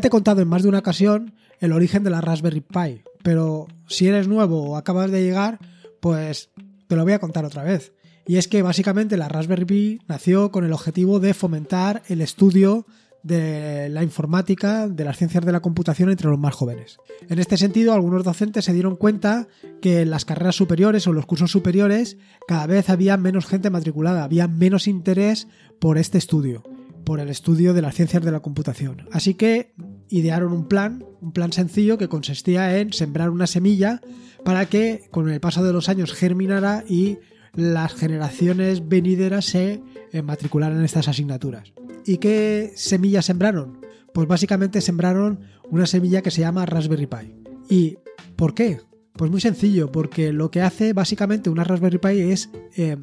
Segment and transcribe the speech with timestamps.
[0.00, 3.66] Te he contado en más de una ocasión el origen de la Raspberry Pi, pero
[3.88, 5.58] si eres nuevo o acabas de llegar,
[6.00, 6.50] pues
[6.86, 7.92] te lo voy a contar otra vez.
[8.26, 12.86] Y es que básicamente la Raspberry Pi nació con el objetivo de fomentar el estudio
[13.24, 16.98] de la informática, de las ciencias de la computación entre los más jóvenes.
[17.28, 19.48] En este sentido, algunos docentes se dieron cuenta
[19.82, 24.22] que en las carreras superiores o los cursos superiores cada vez había menos gente matriculada,
[24.22, 25.48] había menos interés
[25.80, 26.62] por este estudio,
[27.04, 29.08] por el estudio de las ciencias de la computación.
[29.12, 29.74] Así que
[30.10, 34.00] idearon un plan, un plan sencillo que consistía en sembrar una semilla
[34.44, 37.18] para que con el paso de los años germinara y
[37.54, 39.82] las generaciones venideras se
[40.12, 41.72] eh, matricularan en estas asignaturas.
[42.04, 43.80] ¿Y qué semillas sembraron?
[44.14, 45.40] Pues básicamente sembraron
[45.70, 47.34] una semilla que se llama Raspberry Pi.
[47.68, 47.98] ¿Y
[48.36, 48.80] por qué?
[49.14, 52.96] Pues muy sencillo, porque lo que hace básicamente una Raspberry Pi es eh,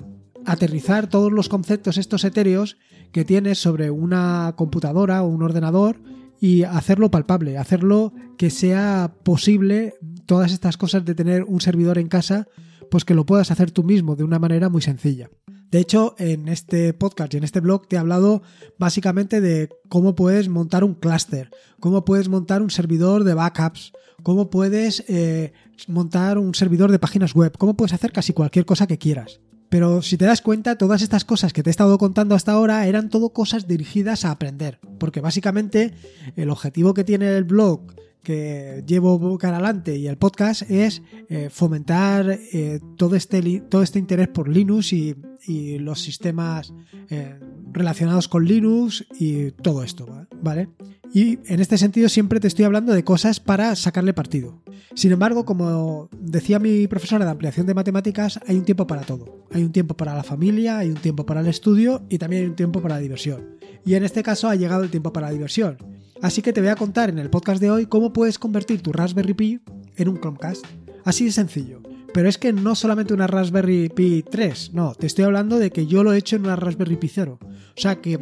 [0.45, 2.77] aterrizar todos los conceptos estos etéreos
[3.11, 5.97] que tienes sobre una computadora o un ordenador
[6.39, 12.07] y hacerlo palpable, hacerlo que sea posible todas estas cosas de tener un servidor en
[12.07, 12.47] casa
[12.89, 15.29] pues que lo puedas hacer tú mismo de una manera muy sencilla.
[15.71, 18.43] De hecho, en este podcast y en este blog te he hablado
[18.77, 23.91] básicamente de cómo puedes montar un clúster, cómo puedes montar un servidor de backups,
[24.23, 25.53] cómo puedes eh,
[25.87, 29.41] montar un servidor de páginas web, cómo puedes hacer casi cualquier cosa que quieras.
[29.69, 32.87] Pero si te das cuenta, todas estas cosas que te he estado contando hasta ahora
[32.87, 34.79] eran todo cosas dirigidas a aprender.
[34.99, 35.93] Porque básicamente
[36.35, 37.81] el objetivo que tiene el blog
[38.25, 43.99] que llevo cara adelante y el podcast es eh, fomentar eh, todo, este, todo este
[43.99, 45.15] interés por Linux y,
[45.47, 46.73] los sistemas
[47.07, 47.39] eh,
[47.75, 50.07] relacionados con Linux y todo esto,
[50.41, 50.69] ¿vale?
[51.13, 54.61] Y en este sentido siempre te estoy hablando de cosas para sacarle partido.
[54.95, 59.45] Sin embargo, como decía mi profesora de ampliación de matemáticas, hay un tiempo para todo.
[59.51, 62.49] Hay un tiempo para la familia, hay un tiempo para el estudio y también hay
[62.49, 63.57] un tiempo para la diversión.
[63.85, 65.77] Y en este caso ha llegado el tiempo para la diversión.
[66.21, 68.91] Así que te voy a contar en el podcast de hoy cómo puedes convertir tu
[68.91, 69.61] Raspberry Pi
[69.97, 70.65] en un Chromecast.
[71.03, 71.81] Así de sencillo.
[72.15, 75.85] Pero es que no solamente una Raspberry Pi 3, no, te estoy hablando de que
[75.85, 77.39] yo lo he hecho en una Raspberry Pi 0.
[77.41, 78.17] O sea que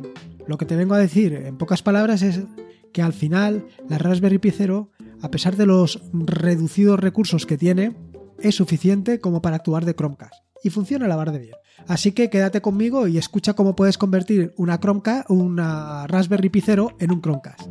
[0.47, 2.41] lo que te vengo a decir en pocas palabras es
[2.91, 4.89] que al final la Raspberry Pi 0,
[5.21, 7.95] a pesar de los reducidos recursos que tiene,
[8.39, 10.43] es suficiente como para actuar de Chromecast.
[10.63, 11.55] Y funciona la barra de bien.
[11.85, 16.97] Así que quédate conmigo y escucha cómo puedes convertir una Chromecast, una Raspberry Pi 0
[16.99, 17.69] en un Chromecast.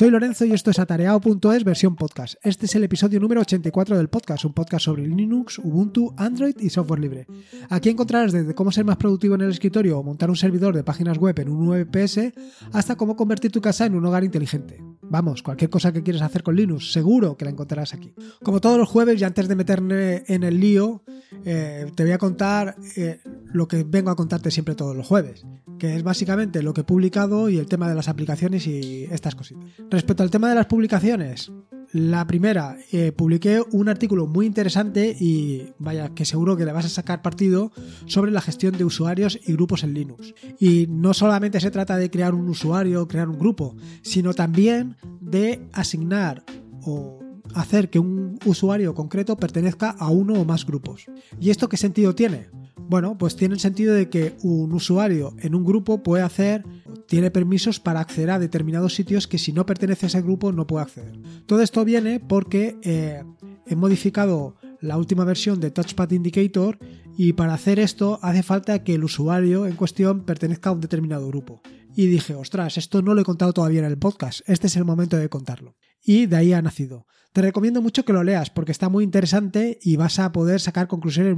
[0.00, 2.36] Soy Lorenzo y esto es atareado.es versión podcast.
[2.42, 6.70] Este es el episodio número 84 del podcast, un podcast sobre Linux, Ubuntu, Android y
[6.70, 7.26] software libre.
[7.68, 10.84] Aquí encontrarás desde cómo ser más productivo en el escritorio o montar un servidor de
[10.84, 12.32] páginas web en un VPS
[12.72, 14.82] hasta cómo convertir tu casa en un hogar inteligente.
[15.10, 18.14] Vamos, cualquier cosa que quieras hacer con Linux, seguro que la encontrarás aquí.
[18.44, 21.02] Como todos los jueves y antes de meterme en el lío,
[21.44, 23.20] eh, te voy a contar eh,
[23.52, 25.44] lo que vengo a contarte siempre todos los jueves,
[25.80, 29.34] que es básicamente lo que he publicado y el tema de las aplicaciones y estas
[29.34, 29.64] cositas.
[29.90, 31.50] Respecto al tema de las publicaciones,
[31.92, 36.84] la primera, eh, publiqué un artículo muy interesante y vaya, que seguro que le vas
[36.84, 37.72] a sacar partido
[38.06, 40.34] sobre la gestión de usuarios y grupos en Linux.
[40.60, 45.66] Y no solamente se trata de crear un usuario, crear un grupo, sino también de
[45.72, 46.44] asignar
[46.82, 47.18] o
[47.54, 51.06] hacer que un usuario concreto pertenezca a uno o más grupos.
[51.40, 52.48] ¿Y esto qué sentido tiene?
[52.90, 56.64] Bueno, pues tiene el sentido de que un usuario en un grupo puede hacer,
[57.06, 60.66] tiene permisos para acceder a determinados sitios que si no pertenece a ese grupo no
[60.66, 61.16] puede acceder.
[61.46, 63.22] Todo esto viene porque eh,
[63.68, 66.80] he modificado la última versión de Touchpad Indicator
[67.16, 71.28] y para hacer esto hace falta que el usuario en cuestión pertenezca a un determinado
[71.28, 71.62] grupo.
[71.94, 74.84] Y dije, ostras, esto no lo he contado todavía en el podcast, este es el
[74.84, 75.76] momento de contarlo.
[76.02, 77.06] Y de ahí ha nacido.
[77.32, 80.88] Te recomiendo mucho que lo leas porque está muy interesante y vas a poder sacar
[80.88, 81.36] conclusiones,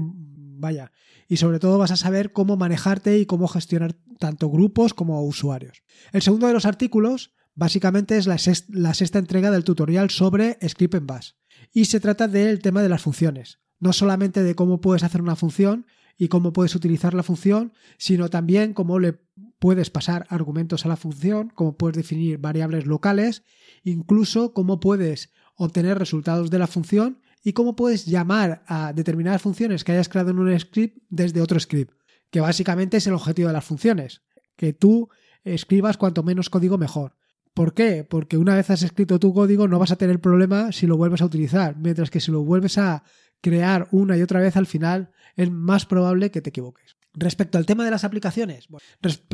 [0.62, 0.92] vaya,
[1.28, 5.82] y sobre todo vas a saber cómo manejarte y cómo gestionar tanto grupos como usuarios.
[6.12, 11.06] El segundo de los artículos básicamente es la sexta, entrega del tutorial sobre Script en
[11.06, 11.32] Bash.
[11.72, 15.36] Y se trata del tema de las funciones, no solamente de cómo puedes hacer una
[15.36, 15.86] función
[16.16, 19.20] y cómo puedes utilizar la función, sino también cómo le
[19.58, 23.42] puedes pasar argumentos a la función, cómo puedes definir variables locales,
[23.84, 29.84] incluso cómo puedes obtener resultados de la función y cómo puedes llamar a determinadas funciones
[29.84, 31.94] que hayas creado en un script desde otro script,
[32.30, 34.22] que básicamente es el objetivo de las funciones,
[34.56, 35.08] que tú
[35.44, 37.16] escribas cuanto menos código mejor.
[37.54, 38.04] ¿Por qué?
[38.08, 41.20] Porque una vez has escrito tu código no vas a tener problema si lo vuelves
[41.20, 43.02] a utilizar, mientras que si lo vuelves a
[43.42, 46.96] crear una y otra vez al final es más probable que te equivoques.
[47.14, 48.68] Respecto al tema de las aplicaciones,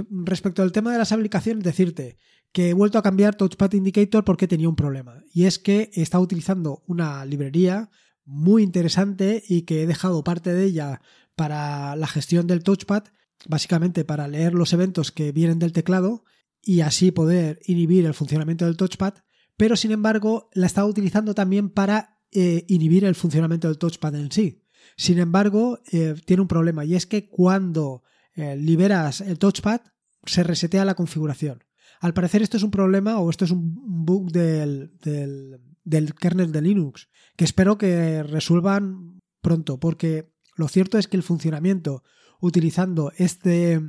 [0.09, 2.19] respecto al tema de las aplicaciones, decirte
[2.53, 5.23] que he vuelto a cambiar Touchpad Indicator porque tenía un problema.
[5.33, 7.91] Y es que estaba utilizando una librería
[8.25, 11.01] muy interesante y que he dejado parte de ella
[11.35, 13.05] para la gestión del touchpad,
[13.47, 16.25] básicamente para leer los eventos que vienen del teclado
[16.63, 19.15] y así poder inhibir el funcionamiento del touchpad,
[19.57, 24.31] pero sin embargo la estaba utilizando también para eh, inhibir el funcionamiento del touchpad en
[24.31, 24.65] sí.
[24.97, 28.03] Sin embargo, eh, tiene un problema y es que cuando
[28.35, 29.81] eh, liberas el touchpad
[30.27, 31.65] se resetea la configuración.
[32.01, 36.63] Al parecer esto es un problema o esto es un bug del, del, kernel de
[36.63, 42.03] Linux que espero que resuelvan pronto porque lo cierto es que el funcionamiento
[42.41, 43.81] utilizando, este,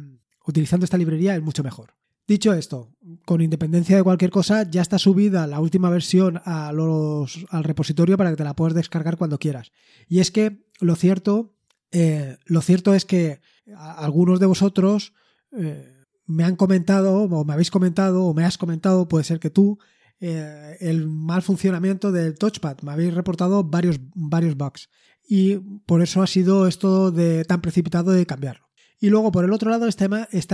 [0.45, 1.95] utilizando esta librería es mucho mejor.
[2.27, 2.95] Dicho esto,
[3.25, 8.35] con independencia de cualquier cosa, ya está subida la última versión al repositorio para que
[8.35, 9.71] te la puedas descargar cuando quieras.
[10.07, 11.55] Y es que lo cierto,
[11.91, 13.41] eh, lo cierto es que
[13.75, 15.13] algunos de vosotros
[15.57, 15.98] eh,
[16.29, 19.79] me han comentado, o me habéis comentado, o me has comentado, puede ser que tú,
[20.19, 22.77] eh, el mal funcionamiento del touchpad.
[22.83, 24.89] Me habéis reportado varios, varios bugs.
[25.27, 25.55] Y
[25.87, 28.69] por eso ha sido esto de tan precipitado de cambiarlo.
[28.99, 30.05] Y luego por el otro lado está,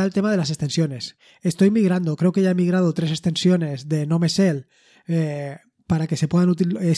[0.05, 1.17] el tema de las extensiones.
[1.41, 4.67] Estoy migrando, creo que ya he migrado tres extensiones de NoMesel
[5.07, 5.57] eh,
[5.87, 6.55] para que se puedan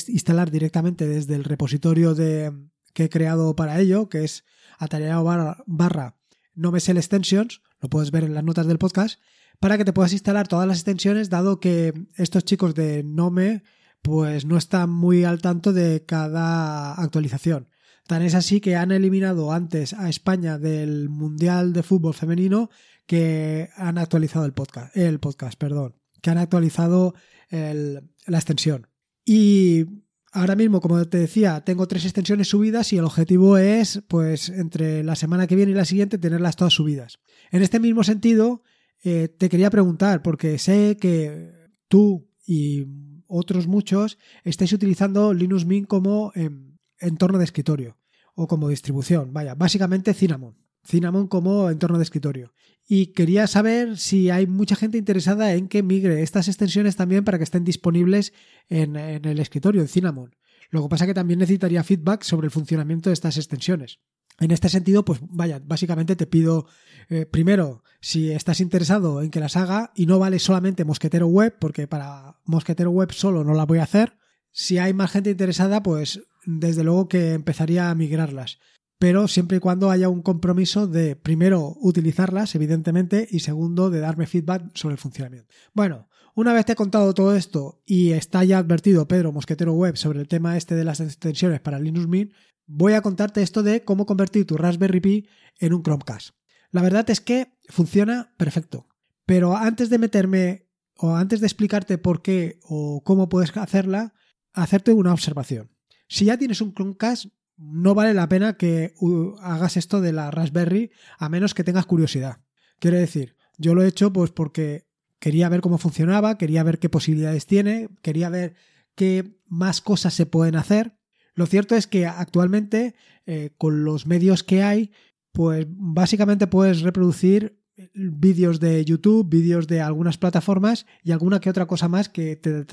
[0.07, 2.53] instalar directamente desde el repositorio de,
[2.93, 4.43] que he creado para ello, que es
[4.77, 6.17] atareado barra, barra
[6.53, 9.19] NoMesel Extensions, lo puedes ver en las notas del podcast,
[9.59, 13.63] para que te puedas instalar todas las extensiones, dado que estos chicos de Nome
[14.01, 17.69] pues no están muy al tanto de cada actualización.
[18.07, 22.69] Tan es así que han eliminado antes a España del Mundial de Fútbol Femenino
[23.05, 27.15] que han actualizado el podcast, el podcast, perdón, que han actualizado
[27.49, 28.87] la extensión.
[29.25, 29.85] Y
[30.31, 35.03] ahora mismo, como te decía, tengo tres extensiones subidas y el objetivo es, pues, entre
[35.03, 37.19] la semana que viene y la siguiente, tenerlas todas subidas.
[37.51, 38.61] En este mismo sentido,
[39.03, 41.51] eh, te quería preguntar, porque sé que
[41.87, 42.85] tú y
[43.27, 47.97] otros muchos estáis utilizando Linux Mint como em, entorno de escritorio
[48.35, 49.33] o como distribución.
[49.33, 50.55] Vaya, básicamente Cinnamon.
[50.87, 52.53] Cinnamon como entorno de escritorio.
[52.87, 57.37] Y quería saber si hay mucha gente interesada en que migre estas extensiones también para
[57.37, 58.33] que estén disponibles
[58.69, 60.35] en, el escritorio, en Cinnamon.
[60.69, 63.99] Lo que pasa que también necesitaría feedback sobre el funcionamiento de estas extensiones.
[64.39, 66.67] En este sentido, pues vaya, básicamente te pido
[67.09, 71.57] eh, primero si estás interesado en que las haga y no vale solamente Mosquetero Web,
[71.59, 74.17] porque para Mosquetero Web solo no la voy a hacer.
[74.51, 78.59] Si hay más gente interesada, pues desde luego que empezaría a migrarlas
[78.99, 84.27] pero siempre y cuando haya un compromiso de, primero, utilizarlas, evidentemente, y segundo, de darme
[84.27, 85.53] feedback sobre el funcionamiento.
[85.73, 89.97] Bueno, una vez te he contado todo esto y está ya advertido Pedro Mosquetero Web
[89.97, 92.33] sobre el tema este de las extensiones para Linux Mint,
[92.67, 95.27] voy a contarte esto de cómo convertir tu Raspberry Pi
[95.59, 96.35] en un Chromecast.
[96.71, 98.87] La verdad es que funciona perfecto,
[99.25, 104.13] pero antes de meterme o antes de explicarte por qué o cómo puedes hacerla,
[104.53, 105.71] hacerte una observación.
[106.07, 108.93] Si ya tienes un Chromecast, no vale la pena que
[109.41, 112.41] hagas esto de la Raspberry a menos que tengas curiosidad.
[112.79, 114.87] Quiero decir, yo lo he hecho pues porque
[115.19, 118.55] quería ver cómo funcionaba, quería ver qué posibilidades tiene, quería ver
[118.95, 120.97] qué más cosas se pueden hacer.
[121.33, 122.95] Lo cierto es que actualmente,
[123.25, 124.91] eh, con los medios que hay,
[125.31, 127.61] pues básicamente puedes reproducir
[127.93, 132.65] vídeos de YouTube, vídeos de algunas plataformas y alguna que otra cosa más que te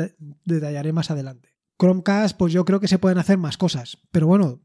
[0.45, 1.51] detallaré más adelante.
[1.79, 4.63] Chromecast, pues yo creo que se pueden hacer más cosas, pero bueno,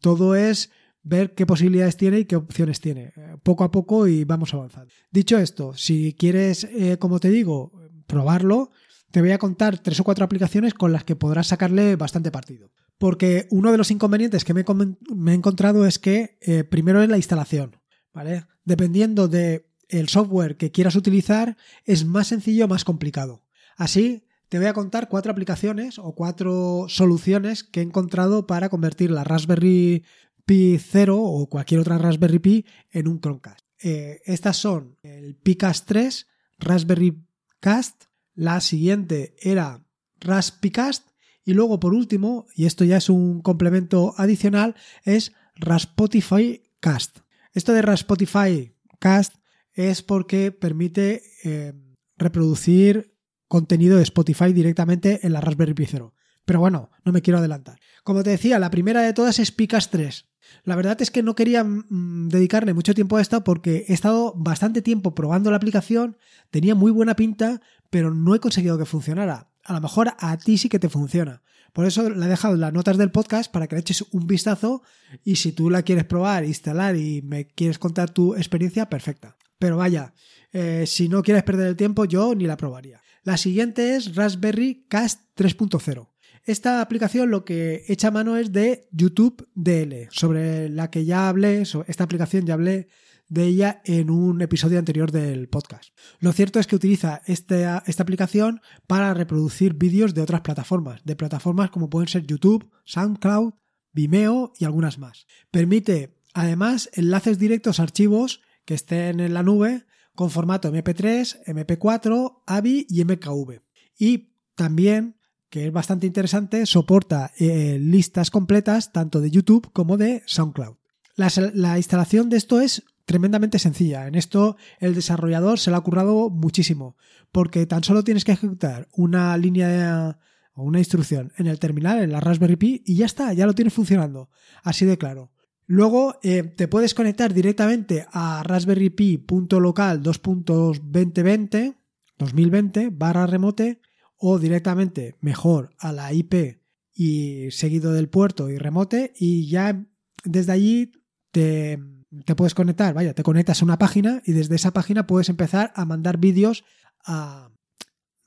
[0.00, 0.70] todo es
[1.02, 4.92] ver qué posibilidades tiene y qué opciones tiene, eh, poco a poco y vamos avanzando.
[5.10, 7.72] Dicho esto, si quieres, eh, como te digo,
[8.06, 8.70] probarlo,
[9.10, 12.70] te voy a contar tres o cuatro aplicaciones con las que podrás sacarle bastante partido.
[12.98, 17.16] Porque uno de los inconvenientes que me, he encontrado es que eh, primero es la
[17.16, 17.76] instalación,
[18.12, 18.44] ¿vale?
[18.64, 23.44] Dependiendo del el software que quieras utilizar, es más sencillo o más complicado.
[23.76, 29.10] Así, te voy a contar cuatro aplicaciones o cuatro soluciones que he encontrado para convertir
[29.10, 30.04] la Raspberry
[30.46, 33.60] Pi 0 o cualquier otra Raspberry Pi en un Chromecast.
[33.82, 36.26] Eh, estas son el PiCast 3,
[36.58, 37.22] Raspberry
[37.60, 39.84] Cast, la siguiente era
[40.20, 41.10] Raspicast
[41.44, 44.74] y luego por último, y esto ya es un complemento adicional,
[45.04, 47.18] es Raspotify Cast.
[47.52, 49.34] Esto de Raspotify Cast
[49.72, 51.74] es porque permite eh,
[52.16, 53.17] reproducir
[53.48, 56.14] contenido de Spotify directamente en la Raspberry Pi 0.
[56.44, 57.78] Pero bueno, no me quiero adelantar.
[58.04, 60.26] Como te decía, la primera de todas es Picas 3.
[60.64, 64.32] La verdad es que no quería mm, dedicarle mucho tiempo a esto porque he estado
[64.34, 66.16] bastante tiempo probando la aplicación,
[66.50, 69.50] tenía muy buena pinta, pero no he conseguido que funcionara.
[69.64, 71.42] A lo mejor a ti sí que te funciona.
[71.72, 74.82] Por eso la he dejado las notas del podcast para que le eches un vistazo
[75.24, 79.36] y si tú la quieres probar, instalar y me quieres contar tu experiencia, perfecta.
[79.58, 80.14] Pero vaya,
[80.52, 83.00] eh, si no quieres perder el tiempo, yo ni la probaría.
[83.24, 86.08] La siguiente es Raspberry Cast 3.0.
[86.44, 91.62] Esta aplicación lo que echa mano es de YouTube DL, sobre la que ya hablé,
[91.62, 92.88] esta aplicación ya hablé
[93.28, 95.92] de ella en un episodio anterior del podcast.
[96.20, 101.16] Lo cierto es que utiliza esta, esta aplicación para reproducir vídeos de otras plataformas, de
[101.16, 103.52] plataformas como pueden ser YouTube, SoundCloud,
[103.92, 105.26] Vimeo y algunas más.
[105.50, 109.84] Permite además enlaces directos a archivos que estén en la nube
[110.18, 113.60] con formato MP3, MP4, AVI y MKV.
[113.96, 115.14] Y también,
[115.48, 120.74] que es bastante interesante, soporta eh, listas completas tanto de YouTube como de SoundCloud.
[121.14, 124.08] la instalación de esto es tremendamente sencilla.
[124.08, 126.96] En esto el desarrollador se lo ha currado muchísimo,
[127.30, 130.18] porque tan solo tienes que ejecutar una línea
[130.52, 133.54] o una instrucción en el terminal, en la Raspberry Pi, y ya está, ya lo
[133.54, 134.30] tienes funcionando.
[134.64, 135.30] Así de claro.
[135.70, 141.76] Luego eh, te puedes conectar directamente a Raspberry Pi.local 2.2020
[142.16, 143.80] 2020 barra remote
[144.16, 146.62] o directamente mejor a la IP
[146.94, 149.86] y seguido del puerto y remote y ya
[150.24, 150.90] desde allí
[151.30, 151.78] te
[152.24, 155.72] te puedes conectar, vaya, te conectas a una página y desde esa página puedes empezar
[155.74, 156.64] a mandar vídeos
[157.04, 157.50] a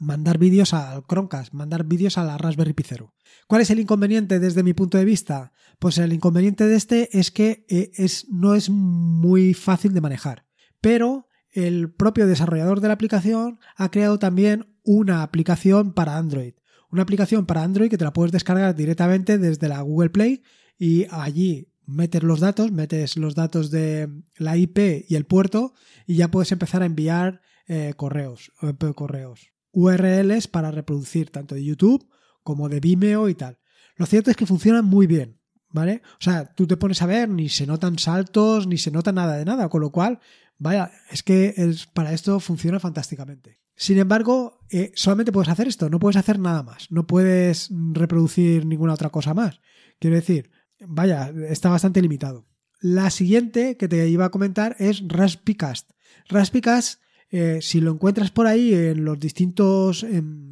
[0.01, 3.13] mandar vídeos al Chromecast, mandar vídeos a la Raspberry Pi Zero.
[3.47, 5.53] ¿Cuál es el inconveniente desde mi punto de vista?
[5.77, 10.45] Pues el inconveniente de este es que eh, es, no es muy fácil de manejar,
[10.81, 16.53] pero el propio desarrollador de la aplicación ha creado también una aplicación para Android.
[16.89, 20.41] Una aplicación para Android que te la puedes descargar directamente desde la Google Play
[20.79, 25.73] y allí metes los datos, metes los datos de la IP y el puerto
[26.07, 31.63] y ya puedes empezar a enviar eh, correos, eh, correos, URLs para reproducir tanto de
[31.63, 32.07] YouTube
[32.43, 33.59] como de Vimeo y tal.
[33.95, 36.01] Lo cierto es que funcionan muy bien, ¿vale?
[36.13, 39.37] O sea, tú te pones a ver, ni se notan saltos, ni se nota nada
[39.37, 40.19] de nada, con lo cual,
[40.57, 41.55] vaya, es que
[41.93, 43.59] para esto funciona fantásticamente.
[43.75, 48.65] Sin embargo, eh, solamente puedes hacer esto, no puedes hacer nada más, no puedes reproducir
[48.65, 49.59] ninguna otra cosa más.
[49.99, 52.45] Quiero decir, vaya, está bastante limitado.
[52.79, 55.91] La siguiente que te iba a comentar es Raspicast.
[56.27, 57.01] Raspicast,
[57.31, 60.05] eh, si lo encuentras por ahí en los distintos,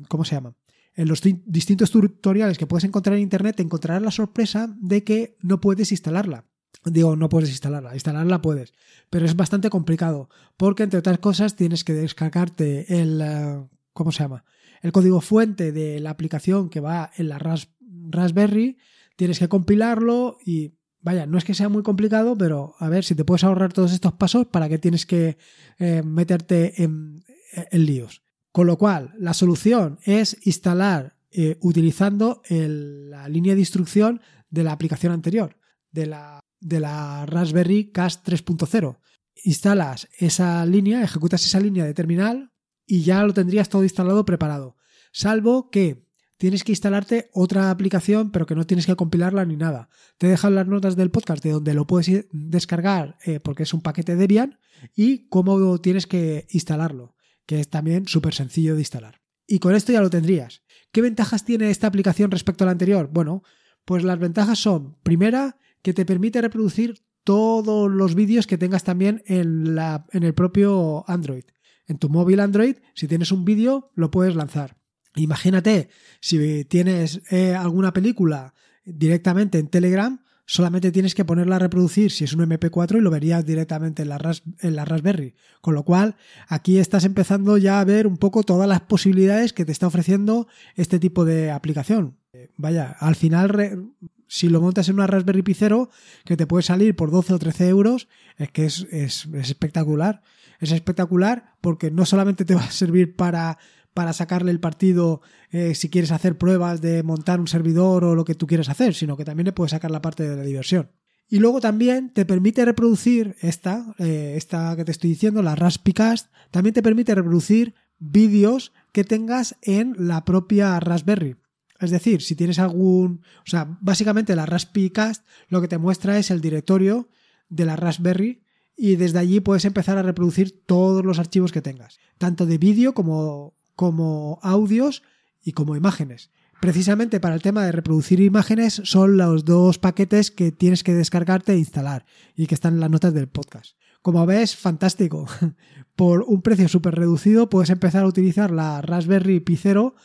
[0.07, 0.55] ¿cómo se llama?
[0.95, 5.37] En los distintos tutoriales que puedes encontrar en internet, te encontrarás la sorpresa de que
[5.41, 6.45] no puedes instalarla.
[6.85, 8.73] Digo, no puedes instalarla, instalarla puedes,
[9.09, 14.23] pero es bastante complicado, porque entre otras cosas tienes que descargarte el, eh, ¿cómo se
[14.23, 14.45] llama?
[14.81, 18.77] El código fuente de la aplicación que va en la Raspberry,
[19.17, 23.15] tienes que compilarlo y vaya, no es que sea muy complicado, pero a ver si
[23.15, 25.37] te puedes ahorrar todos estos pasos para que tienes que
[25.77, 27.23] eh, meterte en,
[27.71, 28.21] líos.
[28.51, 34.71] Con lo cual, la solución es instalar eh, utilizando la línea de instrucción de la
[34.71, 35.57] aplicación anterior,
[35.91, 38.97] de la, de la Raspberry Cast 3.0.
[39.43, 42.51] Instalas esa línea, ejecutas esa línea de terminal
[42.85, 44.75] y ya lo tendrías todo instalado preparado.
[45.11, 46.08] Salvo que
[46.39, 49.89] tienes que instalarte otra aplicación, pero que no tienes que compilarla ni nada.
[50.17, 53.81] Te dejan las notas del podcast de donde lo puedes descargar eh, porque es un
[53.81, 54.57] paquete Debian
[54.95, 57.13] y cómo tienes que instalarlo,
[57.45, 59.21] que es también súper sencillo de instalar.
[59.45, 60.63] Y con esto ya lo tendrías.
[60.93, 63.09] ¿Qué ventajas tiene esta aplicación respecto a la anterior?
[63.11, 63.43] Bueno,
[63.83, 69.23] pues las ventajas son, primera, que te permite reproducir todos los vídeos que tengas también
[69.25, 71.43] en, en el propio Android.
[71.85, 74.78] En tu móvil Android, si tienes un vídeo, lo puedes lanzar.
[75.19, 75.89] Imagínate,
[76.21, 78.53] si tienes eh, alguna película
[78.85, 83.11] directamente en Telegram, solamente tienes que ponerla a reproducir si es un MP4 y lo
[83.11, 85.35] verías directamente en la, en la Raspberry.
[85.61, 86.15] Con lo cual,
[86.47, 90.47] aquí estás empezando ya a ver un poco todas las posibilidades que te está ofreciendo
[90.75, 92.17] este tipo de aplicación.
[92.33, 93.91] Eh, vaya, al final,
[94.27, 95.89] si lo montas en una Raspberry Pi Zero,
[96.25, 98.07] que te puede salir por 12 o 13 euros,
[98.37, 100.21] es que es, es espectacular.
[100.59, 103.57] Es espectacular porque no solamente te va a servir para
[103.99, 105.19] para sacarle el partido
[105.51, 108.95] eh, si quieres hacer pruebas de montar un servidor o lo que tú quieres hacer,
[108.95, 110.89] sino que también le puedes sacar la parte de la diversión.
[111.27, 116.31] Y luego también te permite reproducir esta, eh, esta que te estoy diciendo, la Raspicast,
[116.49, 121.35] también te permite reproducir vídeos que tengas en la propia Raspberry.
[121.81, 126.31] Es decir, si tienes algún, o sea, básicamente la Raspicast lo que te muestra es
[126.31, 127.09] el directorio
[127.49, 128.43] de la Raspberry
[128.77, 132.93] y desde allí puedes empezar a reproducir todos los archivos que tengas, tanto de vídeo
[132.93, 135.03] como como audios
[135.41, 136.31] y como imágenes.
[136.59, 141.53] Precisamente para el tema de reproducir imágenes son los dos paquetes que tienes que descargarte
[141.53, 142.05] e instalar
[142.35, 143.77] y que están en las notas del podcast.
[144.01, 145.27] Como ves, fantástico.
[145.95, 149.95] Por un precio súper reducido puedes empezar a utilizar la Raspberry Pi Zero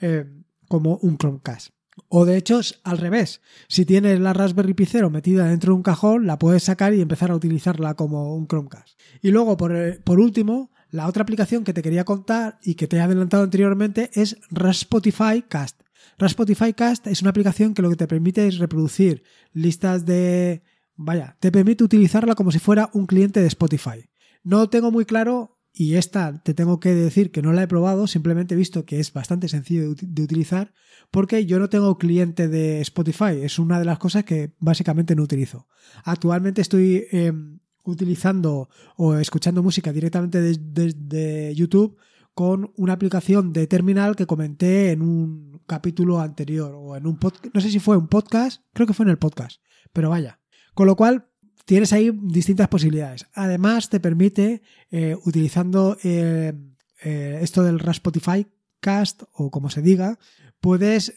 [0.00, 0.26] eh,
[0.68, 1.70] como un Chromecast.
[2.06, 3.40] O de hecho, al revés.
[3.66, 7.00] Si tienes la Raspberry Pi Zero metida dentro de un cajón, la puedes sacar y
[7.00, 8.96] empezar a utilizarla como un Chromecast.
[9.22, 12.86] Y luego, por, eh, por último, la otra aplicación que te quería contar y que
[12.86, 15.80] te he adelantado anteriormente es Raspotify Cast.
[16.18, 20.62] Raspotify Cast es una aplicación que lo que te permite es reproducir listas de...
[20.94, 24.08] Vaya, te permite utilizarla como si fuera un cliente de Spotify.
[24.44, 28.06] No tengo muy claro, y esta te tengo que decir que no la he probado,
[28.06, 30.74] simplemente he visto que es bastante sencillo de, utilizar,
[31.10, 35.24] porque yo no tengo cliente de Spotify, es una de las cosas que básicamente no
[35.24, 35.66] utilizo.
[36.04, 41.96] Actualmente estoy em, utilizando o escuchando música directamente desde YouTube
[42.34, 47.54] con una aplicación de terminal que comenté en un capítulo anterior o en un podcast,
[47.54, 49.60] no sé si fue un podcast, creo que fue en el podcast,
[49.92, 50.40] pero vaya.
[50.74, 51.28] Con lo cual,
[51.64, 53.26] tienes ahí distintas posibilidades.
[53.34, 56.52] Además, te permite, eh, utilizando eh,
[57.02, 58.46] eh, esto del Raspotify
[58.80, 60.18] Cast o como se diga,
[60.60, 61.14] puedes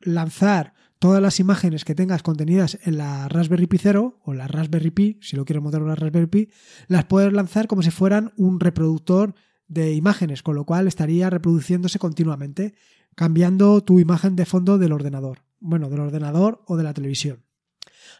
[0.00, 4.90] lanzar todas las imágenes que tengas contenidas en la Raspberry Pi 0 o la Raspberry
[4.90, 6.48] Pi, si lo quieres montar una Raspberry Pi,
[6.88, 9.34] las puedes lanzar como si fueran un reproductor
[9.68, 12.74] de imágenes, con lo cual estaría reproduciéndose continuamente,
[13.14, 15.42] cambiando tu imagen de fondo del ordenador.
[15.60, 17.44] Bueno, del ordenador o de la televisión.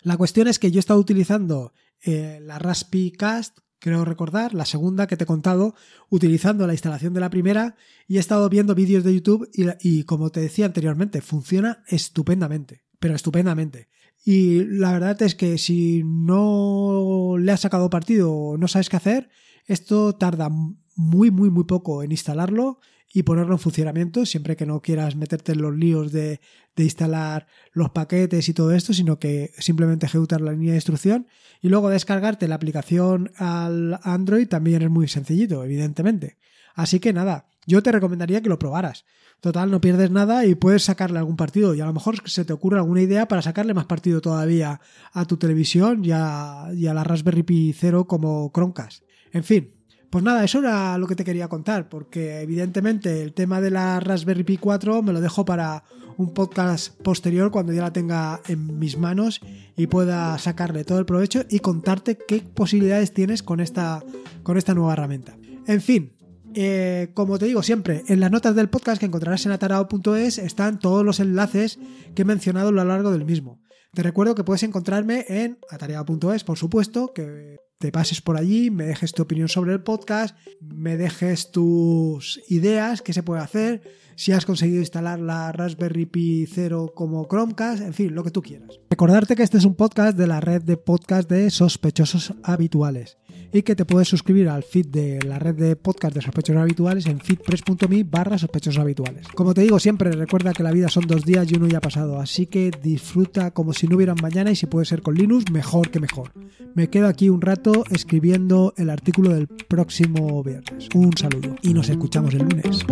[0.02, 4.64] La cuestión es que yo he estado utilizando eh, la Raspi Cast, creo recordar, la
[4.64, 5.74] segunda que te he contado,
[6.08, 7.76] utilizando la instalación de la primera
[8.08, 13.14] y he estado viendo vídeos de YouTube y, como te decía anteriormente, funciona estupendamente, pero
[13.14, 13.88] estupendamente.
[14.24, 18.96] Y la verdad es que si no le has sacado partido o no sabes qué
[18.96, 19.28] hacer,
[19.66, 20.48] esto tarda
[20.96, 22.80] muy, muy, muy poco en instalarlo
[23.16, 26.40] y ponerlo en funcionamiento, siempre que no quieras meterte en los líos de,
[26.76, 31.28] instalar los paquetes y todo esto, sino que simplemente ejecutar la línea de instrucción
[31.62, 36.38] y luego descargarte la aplicación al Android también es muy sencillito, evidentemente.
[36.74, 39.04] Así que nada, yo te recomendaría que lo probaras.
[39.40, 41.72] Total, no pierdes nada y puedes sacarle algún partido.
[41.72, 44.80] Y a lo mejor se te ocurre alguna idea para sacarle más partido todavía
[45.12, 49.04] a tu televisión y a, y a la Raspberry Pi 0 como Chromecast.
[49.32, 49.73] En fin,
[50.14, 53.98] pues nada, eso era lo que te quería contar, porque evidentemente el tema de la
[53.98, 55.82] Raspberry Pi 4 me lo dejo para
[56.16, 59.40] un podcast posterior cuando ya la tenga en mis manos
[59.76, 64.04] y pueda sacarle todo el provecho y contarte qué posibilidades tienes con esta,
[64.44, 65.36] con esta nueva herramienta.
[65.66, 66.12] En fin,
[66.54, 70.78] eh, como te digo siempre, en las notas del podcast que encontrarás en atarao.es están
[70.78, 71.80] todos los enlaces
[72.14, 73.60] que he mencionado a lo largo del mismo.
[73.92, 78.84] Te recuerdo que puedes encontrarme en atarao.es, por supuesto, que te pases por allí, me
[78.84, 83.82] dejes tu opinión sobre el podcast, me dejes tus ideas, qué se puede hacer,
[84.16, 88.42] si has conseguido instalar la Raspberry Pi 0 como Chromecast, en fin, lo que tú
[88.42, 88.80] quieras.
[88.90, 93.18] Recordarte que este es un podcast de la red de podcast de sospechosos habituales
[93.54, 97.06] y que te puedes suscribir al feed de la red de podcast de sospechosos habituales
[97.06, 99.28] en feedpress.me barra sospechosos habituales.
[99.28, 101.80] Como te digo siempre, recuerda que la vida son dos días y uno ya ha
[101.80, 105.52] pasado, así que disfruta como si no hubieran mañana y si puede ser con Linux,
[105.52, 106.32] mejor que mejor.
[106.74, 110.88] Me quedo aquí un rato escribiendo el artículo del próximo viernes.
[110.92, 112.84] Un saludo y nos escuchamos el lunes.